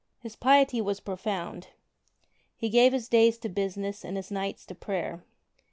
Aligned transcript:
His 0.17 0.35
piety 0.35 0.81
was 0.81 0.99
profound. 0.99 1.67
He 2.57 2.69
gave 2.69 2.91
his 2.91 3.07
days 3.07 3.37
to 3.37 3.49
business, 3.49 4.03
and 4.03 4.17
his 4.17 4.31
nights 4.31 4.65
to 4.65 4.73
prayer. 4.73 5.23